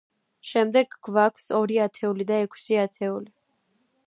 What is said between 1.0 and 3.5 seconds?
გვაქვს ორი ათეული და ექვსი ათეული.